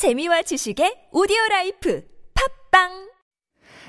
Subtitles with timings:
[0.00, 2.00] 재미와 지식의 오디오 라이프.
[2.32, 3.09] 팝빵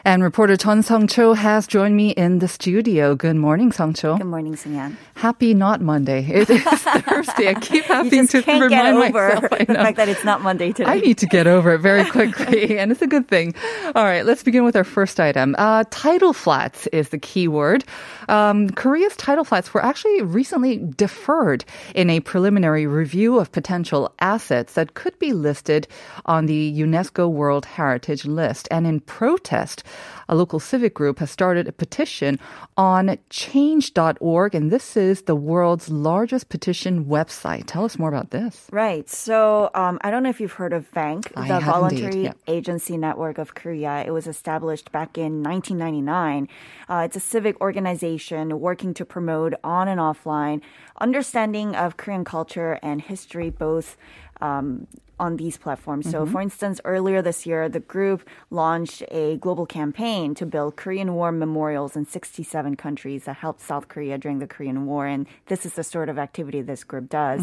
[0.04, 3.14] And reporter Chun Sung Cho has joined me in the studio.
[3.14, 4.18] Good morning, Sung Cho.
[4.18, 4.96] Good morning, Sunyan.
[5.14, 6.26] Happy not Monday.
[6.28, 7.50] It is Thursday.
[7.50, 9.46] I keep having to remind myself.
[9.52, 10.90] I the fact that it's not Monday today.
[10.90, 13.54] I need to get over it very quickly, and it's a good thing.
[13.94, 15.56] All right, let's begin with our first item.
[15.60, 17.86] Uh, tidal flats is the key word.
[18.28, 21.64] Um, Korea's tidal flats were actually recently deferred
[21.94, 25.88] in a preliminary review of potential assets that could be listed
[26.26, 28.68] on the UNESCO World Heritage List.
[28.72, 29.84] And in protest,
[30.32, 32.40] a local civic group has started a petition
[32.78, 37.66] on change.org, and this is the world's largest petition website.
[37.68, 38.68] Tell us more about this.
[38.72, 39.10] Right.
[39.10, 42.34] So um, I don't know if you've heard of VANK, I the Voluntary yeah.
[42.48, 44.04] Agency Network of Korea.
[44.08, 46.48] It was established back in 1999.
[46.88, 50.62] Uh, it's a civic organization working to promote on and offline
[51.02, 53.98] understanding of Korean culture and history, both.
[54.40, 54.88] Um,
[55.26, 56.10] on these platforms.
[56.10, 56.32] So, Mm-hmm.
[56.34, 61.32] for instance, earlier this year, the group launched a global campaign to build Korean War
[61.32, 65.06] memorials in 67 countries that helped South Korea during the Korean War.
[65.14, 67.42] And this is the sort of activity this group does.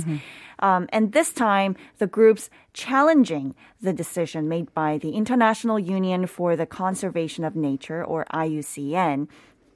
[0.58, 1.70] Um, and this time,
[2.02, 8.02] the group's challenging the decision made by the International Union for the Conservation of Nature,
[8.04, 9.28] or IUCN.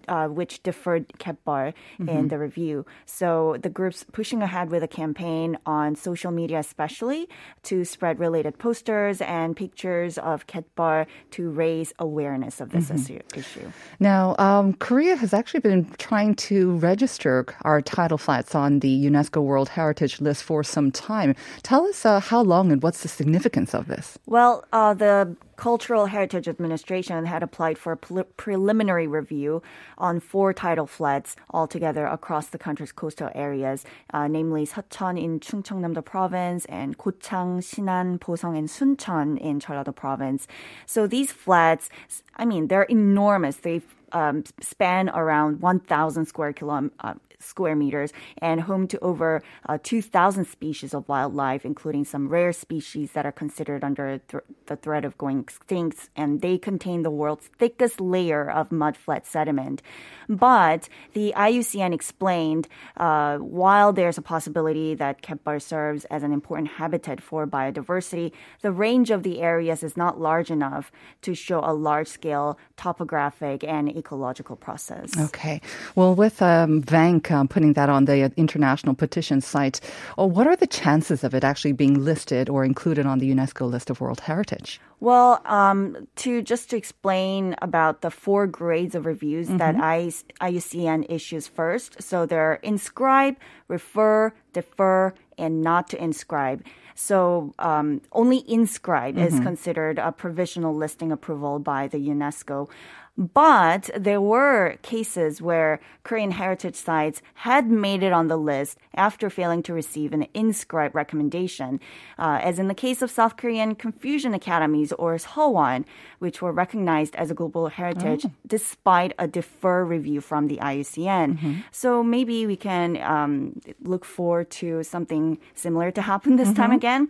[0.08, 2.84] Uh, which deferred Getbol in the review.
[3.06, 7.28] So the group's pushing ahead with a campaign on social media, especially
[7.64, 13.20] to spread related posters and pictures of Getbol to raise awareness of this issue.
[13.34, 13.70] issue.
[14.00, 19.42] Now, um, Korea has actually been trying to register our tidal flats on the UNESCO
[19.42, 21.34] World Heritage List for some time.
[21.62, 24.18] Tell us uh, how long and what's the significance of this?
[24.26, 29.62] Well, uh, the Cultural Heritage Administration had applied for a pre- preliminary review
[29.98, 36.02] on four tidal floods altogether across the country's coastal areas, uh, namely Seocheon in Chungcheongnam-do
[36.02, 40.48] Province and Gochang, Sinan, Boseong, and Suncheon in Jeollado Province.
[40.86, 41.90] So these floods,
[42.36, 43.56] I mean, they're enormous.
[43.56, 43.82] They
[44.12, 50.44] um, span around 1,000 square kilom- uh, square meters and home to over uh, 2,000
[50.44, 55.18] species of wildlife, including some rare species that are considered under th- the threat of
[55.18, 56.08] going extinct.
[56.16, 59.82] And they contain the world's thickest layer of mudflat sediment.
[60.28, 66.68] But the IUCN explained uh, while there's a possibility that Getbol serves as an important
[66.68, 71.74] habitat for biodiversity, the range of the areas is not large enough to show a
[71.74, 75.08] large scale topographic and ecological process.
[75.28, 75.56] Okay.
[75.98, 79.80] Well, with um, Vank um, putting that on the international petition site,
[80.18, 83.62] oh, what are the chances of it actually being listed or included on the UNESCO
[83.74, 84.80] list of World Heritage?
[85.00, 91.00] Well, um, to just to explain about the four grades of reviews that I, IUCN
[91.08, 92.00] issues first.
[92.08, 93.34] So they're inscribe,
[93.66, 96.62] refer, defer, and not to inscribe.
[96.94, 102.68] So um, only inscribe is considered a provisional listing approval by the UNESCO.
[103.16, 109.28] But there were cases where Korean heritage sites had made it on the list after
[109.28, 111.78] failing to receive an inscribed recommendation,
[112.18, 115.84] uh, as in the case of South Korean Confucian Academies or Seowon,
[116.20, 121.62] which were recognized as a global heritage despite a defer review from the IUCN.
[121.70, 127.08] So maybe we can um, look forward to something similar to happen this time again.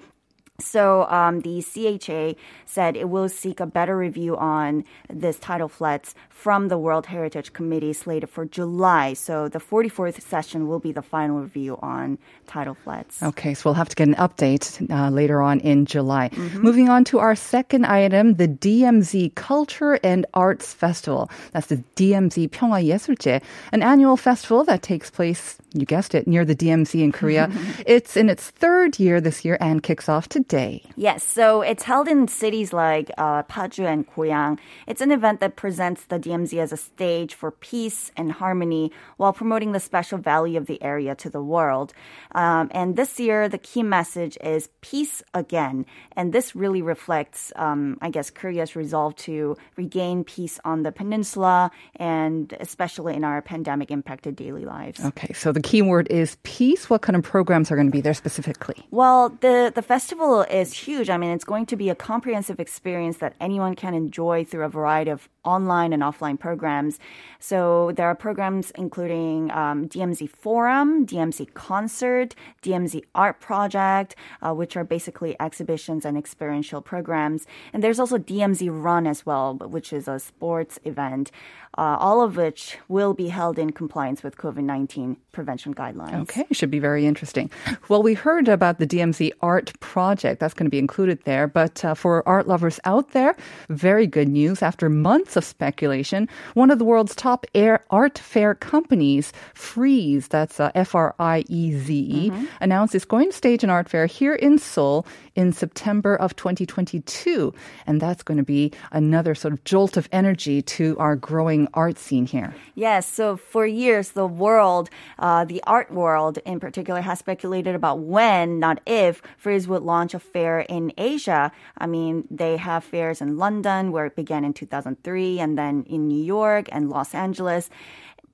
[0.62, 6.14] So um, the CHA said it will seek a better review on this tidal flats
[6.30, 9.12] from the World Heritage Committee slated for July.
[9.12, 13.22] So the 44th session will be the final review on tidal flats.
[13.22, 16.30] Okay, so we'll have to get an update uh, later on in July.
[16.30, 16.62] Mm-hmm.
[16.62, 21.30] Moving on to our second item, the DMZ Culture and Arts Festival.
[21.52, 23.42] That's the DMZ Pyeonghwa Yesulje,
[23.72, 27.50] an annual festival that takes place, you guessed it, near the DMZ in Korea.
[27.86, 30.51] it's in its third year this year and kicks off today
[30.96, 34.58] Yes, so it's held in cities like uh, Paju and Goyang.
[34.86, 39.32] It's an event that presents the DMZ as a stage for peace and harmony while
[39.32, 41.94] promoting the special value of the area to the world.
[42.34, 45.86] Um, and this year, the key message is peace again.
[46.16, 51.70] And this really reflects, um, I guess, Korea's resolve to regain peace on the peninsula
[51.96, 55.04] and especially in our pandemic impacted daily lives.
[55.04, 56.90] Okay, so the key word is peace.
[56.90, 58.76] What kind of programs are going to be there specifically?
[58.90, 61.10] Well, the, the festival is huge.
[61.10, 64.68] I mean, it's going to be a comprehensive experience that anyone can enjoy through a
[64.68, 66.98] variety of online and offline programs.
[67.38, 74.76] So there are programs including um, DMZ Forum, DMZ Concert, DMZ Art Project, uh, which
[74.76, 77.46] are basically exhibitions and experiential programs.
[77.72, 81.30] And there's also DMZ Run as well, which is a sports event,
[81.78, 86.20] uh, all of which will be held in compliance with COVID 19 prevention guidelines.
[86.22, 87.50] Okay, should be very interesting.
[87.88, 90.40] Well, we heard about the DMZ art project.
[90.40, 91.46] That's going to be included there.
[91.46, 93.34] But uh, for art lovers out there,
[93.70, 94.62] very good news.
[94.62, 100.60] After months of speculation, one of the world's top air art fair companies, Frieze, that's
[100.60, 102.44] uh, F R I E Z E, Mm-hmm.
[102.60, 107.54] announced it's going to stage an art fair here in Seoul in September of 2022.
[107.86, 111.98] And that's going to be another sort of jolt of energy to our growing art
[111.98, 112.54] scene here.
[112.74, 118.00] Yes, so for years, the world, uh, the art world in particular, has speculated about
[118.00, 121.52] when, not if, Frieze would launch a fair in Asia.
[121.78, 126.08] I mean, they have fairs in London, where it began in 2003, and then in
[126.08, 127.70] New York and Los Angeles.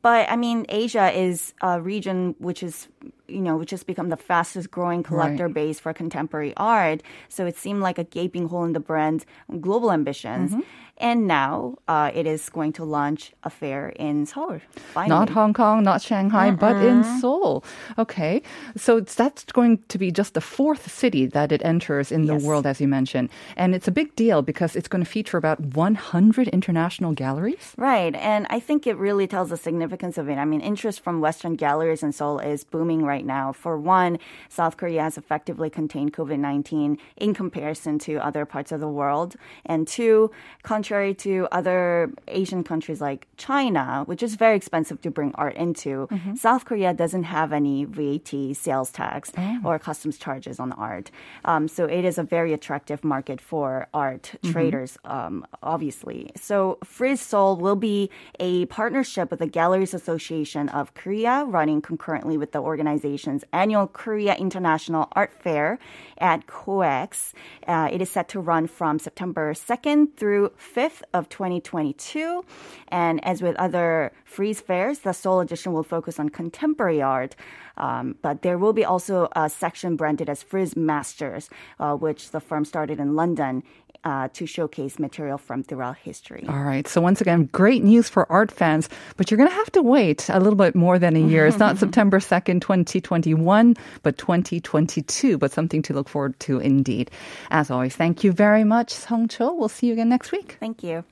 [0.02, 2.88] But I mean, Asia is a region which is,
[3.28, 5.54] you know, which has become the fastest growing collector Right.
[5.54, 7.02] base for contemporary art.
[7.28, 9.26] So it seemed like a gaping hole in the brand's
[9.60, 10.52] global ambitions.
[10.52, 10.60] Mm-hmm.
[11.00, 14.58] And now uh, it is going to launch a fair in Seoul.
[14.94, 15.08] Finally.
[15.10, 17.04] Not Hong Kong, not Shanghai, but in.
[17.20, 17.62] Seoul.
[17.98, 18.42] Okay.
[18.76, 22.32] So it's, that's going to be just the fourth city that it enters in the
[22.34, 22.42] Yes.
[22.42, 23.28] world, as you mentioned.
[23.56, 27.74] And it's a big deal because it's going to feature about 100 international galleries.
[27.76, 28.14] Right.
[28.16, 30.34] And I think it really tells the significance of it.
[30.36, 33.52] I mean, interest from Western galleries in Seoul is booming right now.
[33.52, 34.18] For one,
[34.48, 39.36] South Korea has effectively contained COVID 19 in comparison to other parts of the world.
[39.66, 40.30] And two,
[40.62, 46.08] contrary to other Asian countries like China, which is very expensive to bring art into,
[46.36, 49.32] South Korea doesn't have any VAT sales tax
[49.64, 51.10] or customs charges on art.
[51.44, 56.30] Um, so it is a very attractive market for art traders, um, obviously.
[56.36, 62.36] So Frieze Seoul will be a partnership with the Galleries Association of Korea, running concurrently
[62.36, 62.60] with the
[63.08, 65.78] organization's annual Korea International Art Fair
[66.20, 67.32] at COEX.
[67.66, 72.44] Uh, it is set to run from September 2nd through 5th of 2022.
[72.88, 77.36] And as with other Frieze fairs, the Seoul edition will focus on contemporary art.
[77.76, 81.48] Um, but there will be also a section branded as Frieze Masters,
[81.78, 83.62] uh, which the firm started in London
[84.04, 86.44] uh, to showcase material from throughout history.
[86.48, 86.86] All right.
[86.86, 90.28] So once again, great news for art fans, but you're going to have to wait
[90.28, 91.46] a little bit more than a year.
[91.46, 97.10] It's not September 2nd, 2021, but 2022, but something to look forward to indeed.
[97.50, 99.52] As always, thank you very much, Song Cho.
[99.54, 100.56] We'll see you again next week.
[100.58, 101.04] Thank you.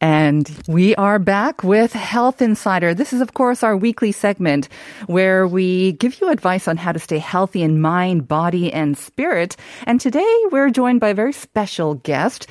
[0.00, 2.94] And we are back with Health Insider.
[2.94, 4.70] This is, of course, our weekly segment
[5.06, 9.56] where we give you advice on how to stay healthy in mind, body, and spirit.
[9.84, 12.46] And today we're joined by a very special guest.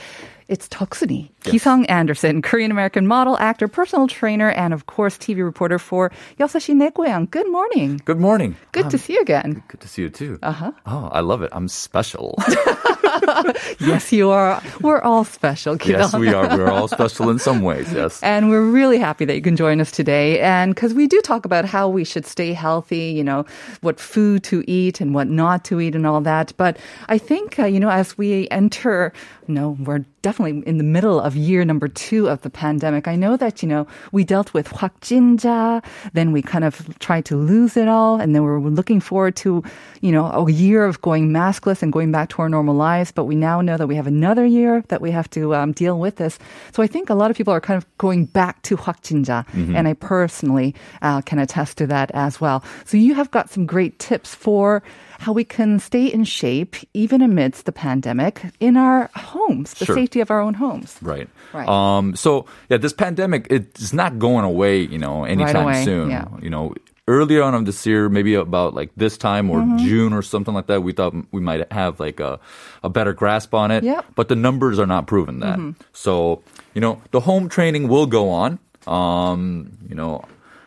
[0.49, 5.77] It's Toksuni, Kisung Anderson, Korean American model, actor, personal trainer, and of course, TV reporter
[5.77, 7.29] for Yosashi Negoyang.
[7.29, 8.01] Good morning.
[8.03, 8.55] Good morning.
[8.71, 9.61] Good Um, to see you again.
[9.67, 10.39] Good to see you too.
[10.41, 10.71] Uh-huh.
[10.87, 11.49] Oh, I love it.
[11.53, 12.33] I'm special.
[13.79, 14.61] Yes, you are.
[14.81, 16.57] We're all special, yes, we are.
[16.57, 17.91] We're all special in some ways.
[17.93, 18.21] Yes.
[18.29, 20.39] And we're really happy that you can join us today.
[20.39, 23.45] And because we do talk about how we should stay healthy, you know,
[23.81, 26.53] what food to eat and what not to eat and all that.
[26.57, 29.11] But I think, uh, you know, as we enter,
[29.47, 33.06] you know, we're definitely in the middle of year number two of the pandemic.
[33.06, 35.82] I know that, you know, we dealt with 확진자,
[36.12, 38.20] then we kind of tried to lose it all.
[38.20, 39.62] And then we're looking forward to,
[40.00, 43.12] you know, a year of going maskless and going back to our normal lives.
[43.12, 45.98] But we now know that we have another year that we have to um, deal
[45.98, 46.38] with this.
[46.72, 49.44] So I think a lot of people are kind of going back to 확진자.
[49.76, 52.64] And I personally uh, can attest to that as well.
[52.84, 54.82] So you have got some great tips for
[55.19, 59.95] how we can stay in shape even amidst the pandemic in our homes, the Sure.
[59.95, 60.97] safety of our own homes.
[61.01, 61.27] Right.
[61.53, 61.67] Right.
[61.67, 62.15] Um.
[62.15, 64.79] So yeah, this pandemic it's not going away.
[64.81, 66.09] You know, anytime away, soon.
[66.09, 66.25] yeah.
[66.41, 66.73] You know.
[67.09, 69.77] Earlier on of this year, maybe about like this time or Mm-hmm.
[69.81, 72.37] June or something like that, we thought we might have like a,
[72.83, 73.81] a better grasp on it.
[73.83, 73.97] Yep.
[73.97, 74.13] Mm-hmm.
[74.13, 75.57] But the numbers are not proving that.
[75.91, 76.43] So,
[76.77, 78.59] you know, the home training will go on.
[78.85, 80.21] Um, you know,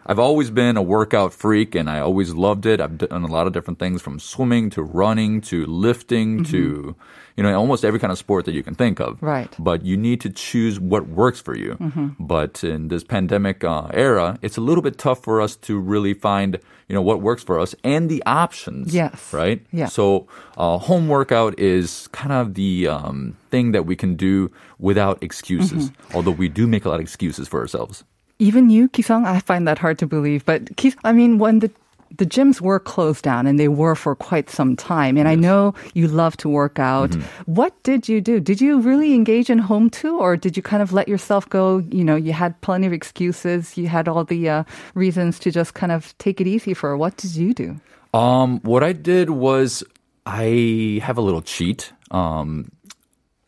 [0.07, 2.81] I've always been a workout freak and I always loved it.
[2.81, 6.97] I've done a lot of different things from swimming to running to lifting to,
[7.37, 9.17] you know, almost every kind of sport that you can think of.
[9.17, 9.27] Mm-hmm.
[9.27, 9.51] Right.
[9.51, 9.63] Mm-hmm.
[9.63, 11.77] But you need to choose what works for you.
[12.19, 16.15] But in this pandemic uh, era, it's a little bit tough for us to really
[16.15, 18.93] find, you know, what works for us and the options.
[18.95, 19.33] Yes.
[19.33, 19.65] Right?
[19.73, 19.87] Yeah.
[19.87, 25.23] So uh, home workout is kind of the um, thing that we can do without
[25.23, 26.17] excuses, Mm-hmm.
[26.17, 28.05] although we do make a lot of excuses for ourselves.
[28.43, 30.43] Even you, Kisang, I find that hard to believe.
[30.45, 31.71] But Kis, I mean, when the
[32.19, 35.75] the gyms were closed down and they were for quite some time, and I know
[35.95, 37.11] you love to work out.
[37.11, 37.53] Mm-hmm.
[37.53, 38.41] What did you do?
[38.41, 41.79] Did you really engage in home too, or did you kind of let yourself go?
[41.91, 45.73] You know, you had plenty of excuses, you had all the uh, reasons to just
[45.75, 46.91] kind of take it easy for.
[46.91, 46.97] her.
[46.97, 47.81] What did you do?
[48.13, 49.83] Um, what I did was
[50.27, 51.93] I have a little cheat.
[52.11, 52.71] Um,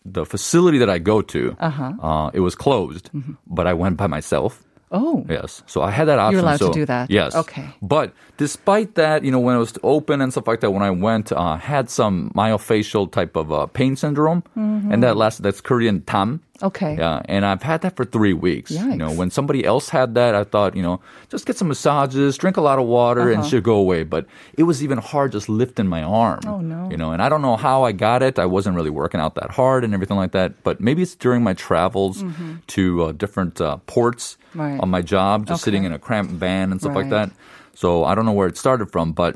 [0.05, 1.93] the facility that I go to, uh-huh.
[2.01, 3.11] uh, it was closed,
[3.47, 4.64] but I went by myself.
[4.95, 5.27] Oh.
[5.29, 5.63] Yes.
[5.67, 6.33] So I had that option.
[6.39, 7.11] You're allowed to do that?
[7.11, 7.35] Yes.
[7.35, 7.67] Okay.
[7.83, 10.91] But despite that, you know, when it was open and stuff like that, when I
[10.91, 14.93] went, uh, had some myofascial type of uh, pain syndrome, Mm-hmm.
[14.93, 15.43] and that lasted.
[15.43, 16.41] That's Korean tam.
[16.63, 16.97] Okay.
[16.97, 18.71] Yeah, and I've had that for three weeks.
[18.71, 22.39] You know, when somebody else had that, I thought, you know, just get some massages,
[22.39, 23.33] drink a lot of water, Uh-huh.
[23.41, 24.05] and should go away.
[24.05, 26.41] But it was even hard just lifting my arm.
[26.47, 26.89] Oh, no.
[26.91, 28.39] You know, and I don't know how I got it.
[28.39, 30.63] I wasn't really working out that hard and everything like that.
[30.63, 32.23] But maybe it's during my travels
[32.69, 34.61] to uh, different uh, ports Mm-hmm.
[34.61, 34.79] Right.
[34.81, 35.65] on my job, just Okay.
[35.73, 37.31] sitting in a cramped van and stuff like that.
[37.75, 39.35] So I don't know where it started from, but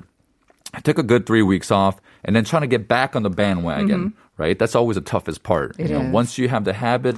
[0.73, 3.31] I took a good three weeks off and then trying to get back on the
[3.31, 4.59] bandwagon, right?
[4.59, 5.73] That's always the toughest part.
[5.73, 5.83] Mm-hmm.
[5.83, 7.17] It you know, once you have the habit,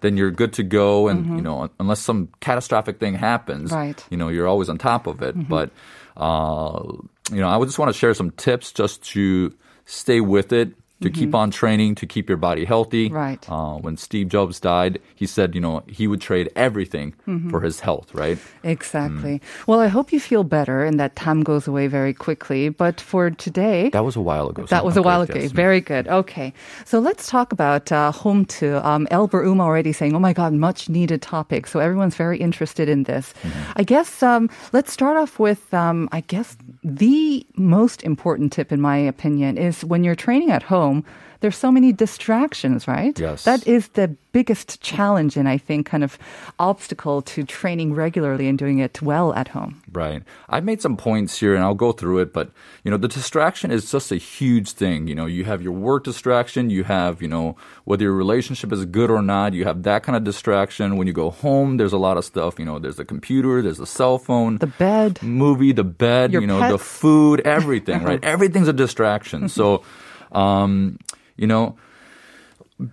[0.00, 1.08] then you're good to go.
[1.08, 1.36] And, Mm-hmm.
[1.36, 4.04] you know, unless some catastrophic thing happens, Right.
[4.10, 5.40] you know, you're always on top of Mm-hmm.
[5.40, 5.48] it.
[5.48, 5.70] But,
[6.16, 6.82] uh,
[7.30, 9.52] you know, I would just want to share some tips just to
[9.86, 10.72] stay with it.
[11.02, 13.06] To keep on training, to keep your body healthy.
[13.10, 13.14] Mm-hmm.
[13.16, 13.50] Right.
[13.50, 17.50] Uh, when Steve Jobs died, he said, you know, he would trade everything Mm-hmm.
[17.50, 18.38] for his health, right?
[18.62, 19.40] Exactly.
[19.66, 22.70] Well, I hope you feel better and that time goes away very quickly.
[22.70, 24.64] But for today, That was a while ago.
[24.64, 25.34] so That was a while ago.
[25.38, 25.52] yes.
[25.52, 26.08] Very good.
[26.08, 26.52] Okay.
[26.86, 30.52] So let's talk about uh, home to um, Elber Uma already saying, oh my God,
[30.54, 31.66] much needed topic.
[31.66, 33.34] So everyone's very interested in this.
[33.42, 33.72] Mm-hmm.
[33.76, 38.80] I guess um, let's start off with, um, I guess, the most important tip, in
[38.80, 41.04] my opinion, is when you're training at home,
[41.40, 43.18] there's so many distractions, right?
[43.18, 43.44] Yes.
[43.44, 46.18] That is the biggest challenge and I think kind of
[46.58, 49.80] obstacle to training regularly and doing it well at home.
[49.92, 50.22] Right.
[50.48, 52.50] I've made some points here and I'll go through it, but
[52.82, 55.06] you know, the distraction is just a huge thing.
[55.06, 58.84] You know, you have your work distraction, you have, you know, whether your relationship is
[58.86, 60.96] good or not, you have that kind of distraction.
[60.98, 63.78] When you go home, there's a lot of stuff, you know, there's the computer, there's
[63.78, 65.22] the cell phone, The bed.
[65.22, 68.22] movie, the bed, Your you know, the food, everything, right?
[68.24, 69.48] Everything's a distraction.
[69.48, 69.84] So,
[70.32, 70.98] um,
[71.36, 71.76] you know,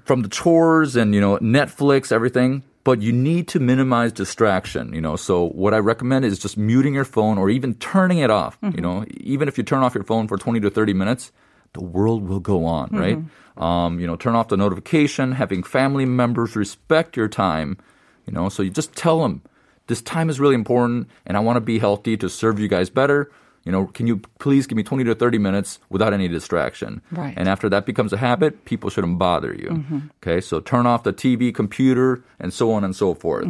[0.05, 2.63] from the chores and you know Netflix, everything.
[2.83, 4.91] But you need to minimize distraction.
[4.93, 8.31] You know, so what I recommend is just muting your phone or even turning it
[8.31, 8.57] off.
[8.75, 11.31] You know, even if you turn off your phone for twenty to thirty minutes,
[11.73, 13.17] the world will go on, right?
[13.57, 15.33] Um, you know, turn off the notification.
[15.33, 17.77] Having family members respect your time.
[18.25, 19.43] You know, so you just tell them
[19.87, 22.89] this time is really important, and I want to be healthy to serve you guys
[22.89, 23.31] better.
[23.63, 27.01] You know, can you please give me 20 to 30 minutes without any distraction?
[27.11, 27.33] Right.
[27.37, 29.83] And after that becomes a habit, people shouldn't bother you.
[30.23, 33.45] Okay, so turn off the TV, computer, and so on and so forth.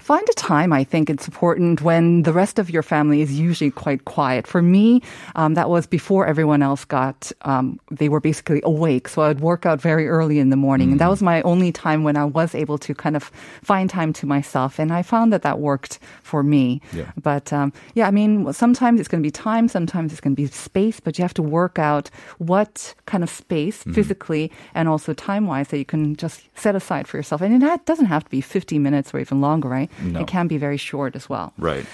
[0.00, 0.72] Find a time.
[0.72, 4.46] I think it's important when the rest of your family is usually quite quiet.
[4.46, 5.00] For me,
[5.36, 7.30] um, that was before everyone else got.
[7.42, 11.00] Um, they were basically awake, so I'd work out very early in the morning, and
[11.00, 13.30] that was my only time when I was able to kind of
[13.62, 14.80] find time to myself.
[14.80, 16.80] And I found that that worked for me.
[16.92, 17.12] Yeah.
[17.22, 20.42] But um, yeah, I mean, sometimes it's going to be time, sometimes it's going to
[20.42, 23.92] be space, but you have to work out what kind of space mm-hmm.
[23.92, 27.42] physically and also time wise that you can just set aside for yourself.
[27.42, 29.90] And it doesn't have to be 50 minutes or even longer, right?
[30.02, 30.20] No.
[30.20, 31.52] It can be very short as well.
[31.58, 31.86] Right.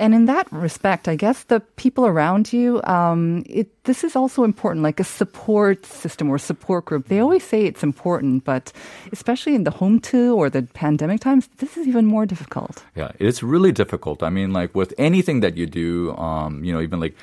[0.00, 4.44] And in that respect, I guess the people around you, um, it, this is also
[4.44, 7.08] important, like a support system or support group.
[7.08, 8.72] They always say it's important, but
[9.12, 12.82] especially in the home to or the pandemic times, this is even more difficult.
[12.96, 14.22] Yeah, it's really difficult.
[14.22, 17.14] I mean, like with anything that you do, um, you know, even like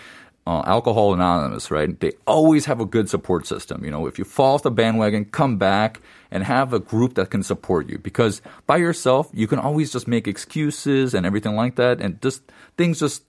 [0.47, 1.99] uh, Alcohol Anonymous, right?
[1.99, 3.83] They always have a good support system.
[3.83, 5.99] You know, if you fall off the bandwagon, come back
[6.31, 7.97] and have a group that can support you.
[7.97, 12.43] Because by yourself, you can always just make excuses and everything like that, and just
[12.77, 13.23] things just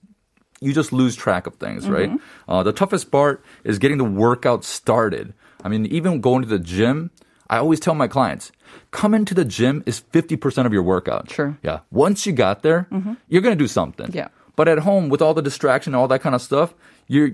[0.61, 2.11] you just lose track of things, right?
[2.47, 5.33] Uh, the toughest part is getting the workout started.
[5.63, 7.11] I mean, even going to the gym,
[7.49, 8.51] I always tell my clients,
[8.91, 11.31] come into the gym is 50% of your workout.
[11.31, 11.57] Sure.
[11.63, 11.79] Yeah.
[11.91, 12.87] Once you got there,
[13.29, 14.11] you're going to do something.
[14.11, 14.27] Yeah.
[14.57, 16.73] But at home, with all the distraction and all that kind of stuff,
[17.09, 17.31] you're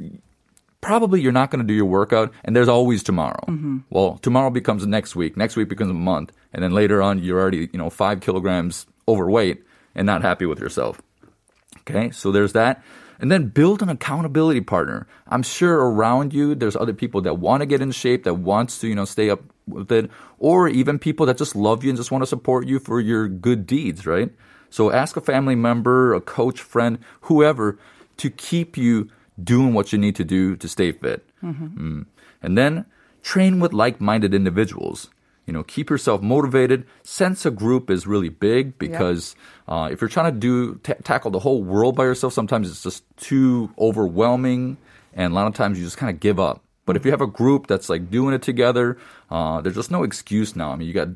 [0.81, 3.77] probably you're not going to do your workout and there's always tomorrow mm-hmm.
[3.91, 7.39] well tomorrow becomes next week next week becomes a month and then later on you're
[7.39, 9.63] already you know five kilograms overweight
[9.93, 11.01] and not happy with yourself
[11.87, 12.83] Okay, so there's that.
[13.19, 15.07] And then build an accountability partner.
[15.27, 18.79] I'm sure around you there's other people that want to get in shape, that wants
[18.79, 21.97] to, you know, stay up with it, or even people that just love you and
[21.97, 24.31] just want to support you for your good deeds, right?
[24.69, 27.77] So ask a family member, a coach, friend, whoever
[28.17, 29.09] to keep you
[29.41, 31.25] doing what you need to do to stay fit.
[31.43, 32.05] Mm.
[32.41, 32.85] And then
[33.21, 35.09] train with like-minded individuals.
[35.45, 36.87] You know, keep yourself motivated.
[37.03, 39.35] Sense a group is really big because
[39.67, 42.81] uh, if you're trying to do ta tackle the whole world by yourself, sometimes it's
[42.81, 44.77] just too overwhelming,
[45.13, 46.63] and a lot of times you just kind of give up.
[46.85, 48.97] But if you have a group that's like doing it together,
[49.29, 50.71] uh, there's just no excuse now.
[50.71, 51.09] I mean, you got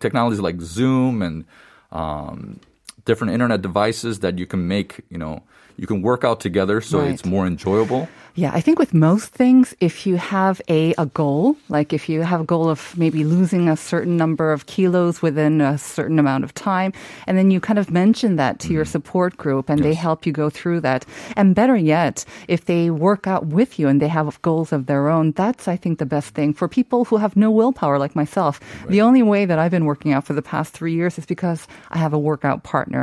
[0.00, 1.44] technologies like Zoom and
[1.92, 2.60] um,
[3.06, 5.42] different internet devices that you can make, you know,
[5.78, 7.10] you can work out together, so Right.
[7.10, 8.08] it's more enjoyable.
[8.36, 12.20] Yeah, I think with most things, if you have a, a goal, like if you
[12.20, 16.44] have a goal of maybe losing a certain number of kilos within a certain amount
[16.44, 16.92] of time,
[17.26, 18.92] and then you kind of mention that to your mm-hmm.
[18.92, 21.06] support group and they help you go through that.
[21.34, 25.08] And better yet, if they work out with you and they have goals of their
[25.08, 28.60] own, that's, I think, the best thing for people who have no willpower like myself.
[28.88, 31.66] The only way that I've been working out for the past three years is because
[31.88, 32.95] I have a workout partner.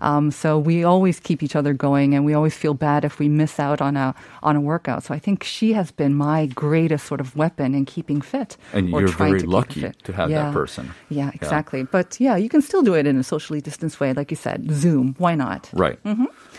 [0.00, 3.28] Um, so we always keep each other going and we always feel bad if we
[3.28, 5.00] miss out on a, on a workout.
[5.04, 8.56] So I think she has been my greatest sort of weapon in keeping fit.
[8.72, 10.84] And you're very to lucky to have that person.
[11.08, 11.82] Yeah, exactly.
[11.96, 14.70] But yeah, you can still do it in a socially distanced way, like you said,
[14.70, 15.14] Zoom.
[15.18, 15.70] Why not?
[15.72, 15.98] Right.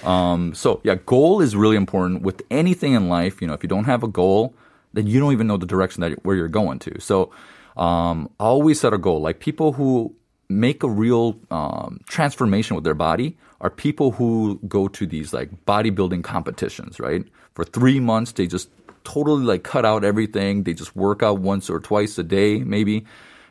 [0.04, 3.42] Um, so yeah, goal is really important with anything in life.
[3.42, 4.54] You know, if you don't have a goal,
[4.94, 7.00] then you don't even know the direction that where you're going to.
[7.00, 7.32] So
[7.78, 9.22] um, always set a goal.
[9.22, 10.16] Like people who
[10.60, 15.66] make a real um, transformation with their body are people who go to these like
[15.66, 17.00] bodybuilding competitions.
[17.00, 17.26] Right.
[17.54, 18.70] For three months, they just
[19.04, 20.64] totally like cut out everything.
[20.64, 23.06] They just work out once or twice a day, maybe,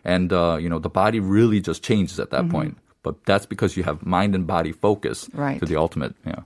[0.04, 3.77] and uh, you know the body really just changes at that point But that's because
[3.77, 5.62] you have mind and body focus Right.
[5.62, 6.12] to the ultimate.
[6.27, 6.44] Yeah.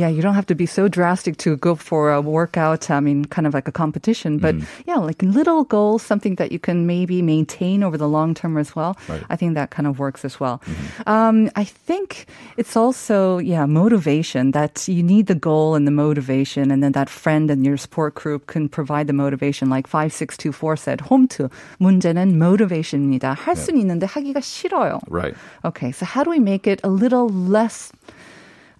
[0.00, 2.88] Yeah, you don't have to be so drastic to go for a workout.
[2.88, 4.64] I mean, kind of like a competition, but Mm.
[4.88, 8.72] yeah, like little goals, something that you can maybe maintain over the long term as
[8.72, 8.96] well.
[9.10, 9.20] Right.
[9.20, 9.32] Mm-hmm.
[9.32, 10.62] I think that kind of works as well.
[11.04, 12.24] Um, I think
[12.56, 17.10] it's also, yeah, motivation that you need the goal and the motivation, and then that
[17.12, 19.68] friend and your support group can provide the motivation.
[19.68, 23.34] Like 5624 said, 홈트, 문제는 motivation입니다.
[23.36, 25.00] 할 수는 있는데 하기가 싫어요.
[25.10, 25.36] Right.
[25.68, 27.92] Okay, so how do we make it a little less,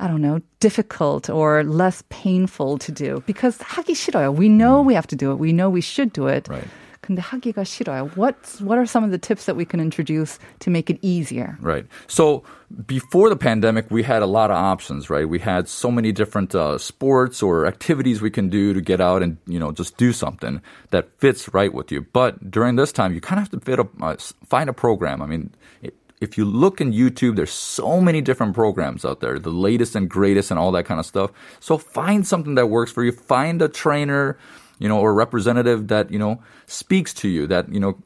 [0.01, 3.23] I don't know, difficult or less painful to do?
[3.27, 4.35] Because 하기 싫어요.
[4.35, 5.37] We know we have to do it.
[5.39, 6.49] We know we should do it.
[6.49, 6.67] Right.
[7.05, 8.17] 근데 하기가 싫어요.
[8.17, 11.59] What's, what are some of the tips that we can introduce to make it easier?
[11.61, 11.85] Right.
[12.07, 12.45] So
[12.87, 15.29] before the pandemic, we had a lot of options, right?
[15.29, 19.23] We had so many different uh, sports or activities we can do to get out
[19.23, 22.07] and, you know, just do something that fits right with you.
[22.15, 24.73] But during this time, you kind of have to fit a, uh, s- find a
[24.73, 25.21] program.
[25.21, 25.51] I mean,
[25.85, 29.96] i- if you look in YouTube, there's so many different programs out there, the latest
[29.96, 31.32] and greatest and all that kind of stuff.
[31.60, 33.12] So find something that works for you.
[33.12, 34.38] Find a trainer,
[34.80, 37.98] you know, or representative that, you know, speaks to you, that, you know,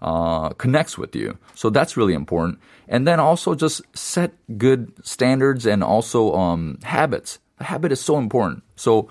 [0.00, 1.36] uh, connects with you.
[1.54, 2.58] So that's really important.
[2.88, 7.38] And then also just set good standards and also um, habits.
[7.60, 8.62] Habit is so important.
[8.76, 9.10] So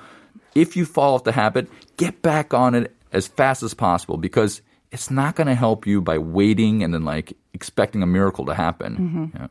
[0.56, 1.68] if you fall off the habit,
[1.98, 6.02] get back on it as fast as possible because it's not going to help you
[6.02, 9.32] by waiting and then like expecting a miracle to happen.
[9.34, 9.48] Yeah.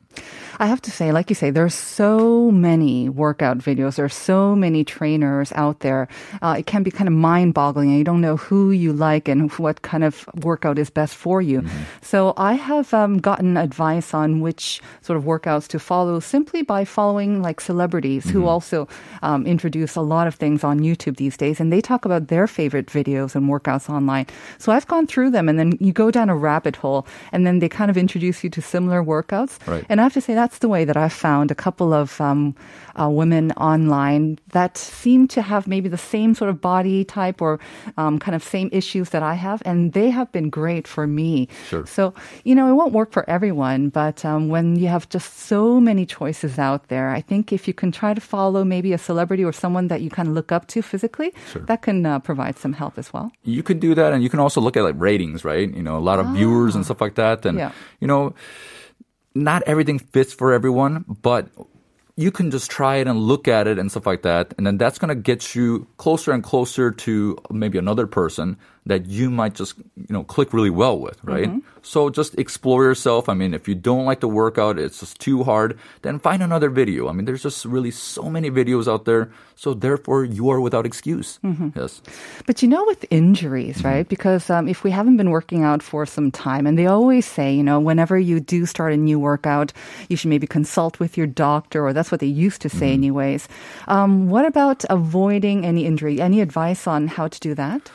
[0.62, 3.97] I have to say, like you say, there's so many workout videos.
[3.97, 6.07] There's so many trainers out there.
[6.40, 9.51] Uh, it can be kind of mind-boggling, and you don't know who you like and
[9.59, 11.66] what kind of workout is best for you.
[12.01, 16.87] So I have um, gotten advice on which sort of workouts to follow simply by
[16.87, 18.87] following like celebrities who also
[19.23, 22.47] um, introduce a lot of things on YouTube these days, and they talk about their
[22.47, 24.27] favorite videos and workouts online.
[24.59, 27.59] So I've gone through them, and then you go down a rabbit hole, and then
[27.59, 29.65] they kind of introduce you to similar workouts.
[29.67, 29.85] Right.
[29.89, 32.55] And I have to say, that's the way that I've found a couple of um,
[33.01, 37.59] uh, women online that seem to have maybe the same sort of body type or
[37.97, 41.49] um, kind of same issues that I have, and they have been great for me.
[41.69, 41.85] Sure.
[41.87, 45.81] So, you know, it won't work for everyone, but um, when you have just so
[45.81, 49.45] many choices out there, I think if you can try to follow maybe a celebrity
[49.45, 51.33] or someone that you kind of look up to physically,
[51.67, 53.31] that can uh, provide some help as well.
[53.45, 55.97] you could do that and you can also look at like ratings right you know
[55.99, 57.73] a lot of viewers and stuff like that and Yeah.
[58.01, 58.35] you know
[59.35, 61.49] not everything fits for everyone but
[62.16, 64.79] you can just try it and look at it and stuff like that and then
[64.79, 69.55] that's going to get you closer and closer to maybe another person that you might
[69.55, 71.51] just you know click really well with right?
[71.83, 73.29] So just explore yourself.
[73.29, 76.70] I mean if you don't like the workout it's just too hard then find another
[76.70, 77.09] video.
[77.09, 80.87] I mean there's just really so many videos out there so therefore you are without
[80.87, 81.38] excuse.
[81.75, 82.03] Yes.
[82.46, 84.07] But you know, with injuries, right?
[84.09, 87.55] Because um, if we haven't been working out for some time, and they always say,
[87.55, 89.72] you know, whenever you do start a new workout,
[90.09, 93.49] you should maybe consult with your doctor, or that's what they used to say, anyways.
[93.88, 96.20] Um, what about avoiding any injury?
[96.20, 97.90] Any advice on how to do that?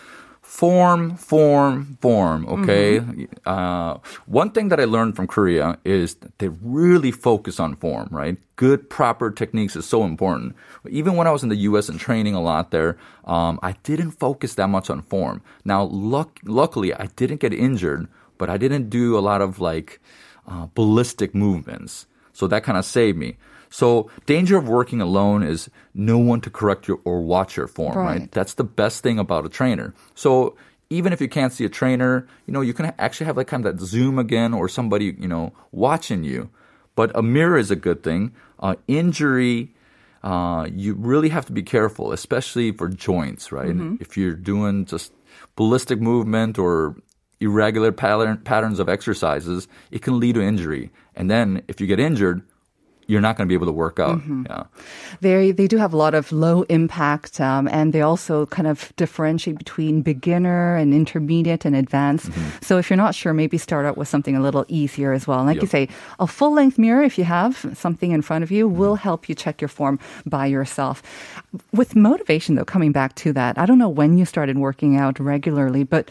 [0.52, 2.46] Form, form, form.
[2.46, 3.00] Okay.
[3.46, 8.36] Uh, one thing that I learned from Korea is they really focus on form, right?
[8.58, 10.54] Good, proper techniques is so important.
[10.90, 11.88] Even when I was in the U.S.
[11.88, 15.42] and training a lot there, um, I didn't focus that much on form.
[15.64, 20.02] Now, luck- luckily, I didn't get injured, but I didn't do a lot of like
[20.46, 22.08] uh, ballistic movements.
[22.34, 23.38] So that kind of saved me.
[23.72, 27.98] So danger of working alone is no one to correct your or watch your form,
[27.98, 28.20] right?
[28.20, 28.32] Right.
[28.32, 29.96] That's the best thing about a trainer.
[30.14, 30.56] So
[30.92, 33.66] even if you can't see a trainer, you know, you can actually have like kind
[33.66, 36.50] of that zoom again or somebody, you know, watching you.
[36.96, 38.36] But a mirror is a good thing.
[38.60, 39.74] Uh, injury
[40.24, 43.76] uh, you really have to be careful, especially for joints, right?
[44.00, 45.14] If you're doing just
[45.56, 46.96] ballistic movement or
[47.40, 50.92] irregular pattern, patterns of exercises, it can lead to injury.
[51.16, 52.44] And then if you get injured,
[53.12, 54.22] you're not going to be able to work out.
[54.48, 54.64] Yeah.
[55.20, 58.94] They they do have a lot of low impact, um, and they also kind of
[58.96, 62.32] differentiate between beginner and intermediate and advanced.
[62.32, 62.64] Mm-hmm.
[62.64, 65.40] So if you're not sure, maybe start out with something a little easier as well.
[65.40, 68.52] And like you say, a full length mirror, if you have something in front of
[68.52, 71.04] you, will help you check your form by yourself.
[71.74, 75.20] With motivation, though, coming back to that, I don't know when you started working out
[75.20, 76.10] regularly, but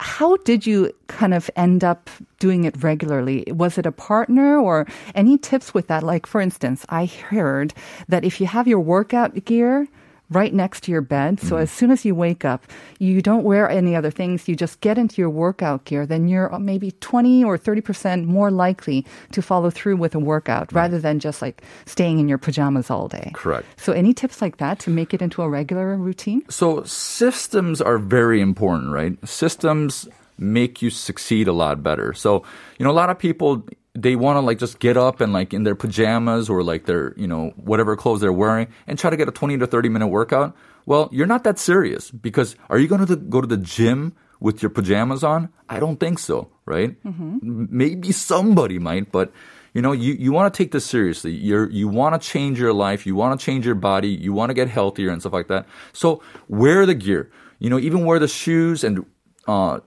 [0.00, 2.08] how did you kind of end up
[2.38, 3.44] doing it regularly?
[3.48, 6.02] Was it a partner or any tips with that?
[6.02, 7.74] Like, for instance, I heard
[8.08, 9.88] that if you have your workout gear
[10.30, 11.62] right next to your bed, so mm-hmm.
[11.62, 12.66] as soon as you wake up,
[12.98, 16.56] you don't wear any other things, you just get into your workout gear, then you're
[16.58, 21.40] maybe 20 or 30% more likely to follow through with a workout rather than just
[21.40, 23.30] like staying in your pajamas all day.
[23.34, 23.66] Correct.
[23.80, 26.42] So, any tips like that to make it into a regular routine?
[26.50, 29.16] So systems are very important, right?
[29.26, 32.12] Systems make you succeed a lot better.
[32.14, 32.44] So,
[32.78, 33.66] you know, a lot of people
[34.02, 37.14] they want to like just get up and like in their pajamas or like their,
[37.16, 40.06] you know, whatever clothes they're wearing and try to get a 20 to 30 minute
[40.08, 40.54] workout.
[40.86, 44.62] Well, you're not that serious because are you going to go to the gym with
[44.62, 45.48] your pajamas on?
[45.68, 46.96] I don't think so, right?
[47.04, 49.32] M- Maybe somebody might, but
[49.74, 51.32] you know, you, you want to take this seriously.
[51.32, 53.04] You're, you want to change your life.
[53.06, 54.08] You want to change your body.
[54.08, 55.66] You want to get healthier and stuff like that.
[55.92, 57.30] So wear the gear.
[57.58, 59.04] You know, even wear the shoes and,
[59.46, 59.80] uh,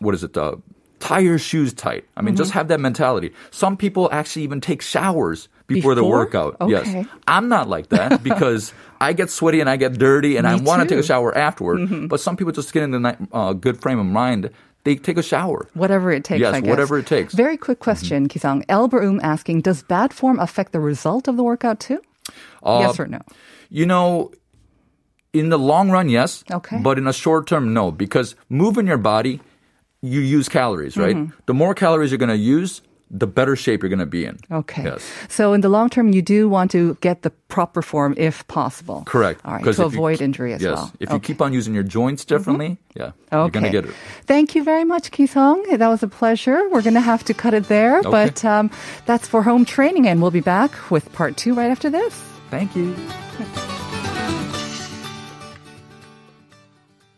[0.00, 0.36] what is it?
[0.36, 0.56] Uh,
[1.00, 2.04] tie your shoes tight.
[2.16, 2.58] I mean, just mm-hmm.
[2.58, 3.32] have that mentality.
[3.50, 6.56] Some people actually even take showers before, the workout.
[6.60, 6.72] Okay.
[6.72, 7.06] Yes.
[7.26, 10.82] I'm not like that because I get sweaty and I get dirty and I want
[10.82, 11.80] to take a shower afterward.
[11.80, 12.06] Mm-hmm.
[12.06, 14.50] But some people just get in the uh, good frame of mind.
[14.84, 15.68] They take a shower.
[15.74, 16.70] Whatever it takes, Yes, I guess.
[16.70, 17.34] whatever it takes.
[17.34, 18.62] Very quick question, mm-hmm.
[18.62, 18.66] Kisang.
[18.66, 22.00] Elberum asking, does bad form affect the result of the workout too?
[22.62, 23.20] Uh, yes or no?
[23.68, 24.32] You know,
[25.32, 26.44] in the long run, yes.
[26.50, 26.78] Okay.
[26.82, 27.90] But in a short term, no.
[27.90, 29.40] Because moving your body,
[30.02, 31.16] you use calories, right?
[31.16, 31.34] Mm-hmm.
[31.46, 34.38] The more calories you're going to use, the better shape you're going to be in.
[34.52, 34.84] Okay.
[34.84, 35.04] Yes.
[35.28, 39.02] So in the long term, you do want to get the proper form if possible.
[39.04, 39.40] Correct.
[39.44, 39.64] All right.
[39.64, 40.76] To if you avoid injury as yes.
[40.76, 40.92] well.
[41.00, 43.50] If you keep on using your joints differently, yeah, you're Okay.
[43.60, 43.94] going to get it.
[44.26, 45.76] Thank you very much, Kisong.
[45.76, 46.68] That was a pleasure.
[46.70, 48.10] We're going to have to cut it there, Okay.
[48.10, 48.70] but um,
[49.06, 52.14] that's for home training, and we'll be back with part two right after this.
[52.50, 52.94] Thank you.